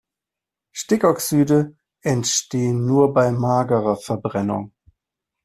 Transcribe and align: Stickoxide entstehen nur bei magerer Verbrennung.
Stickoxide 0.73 1.75
entstehen 2.01 2.83
nur 2.87 3.13
bei 3.13 3.29
magerer 3.31 3.97
Verbrennung. 3.97 4.71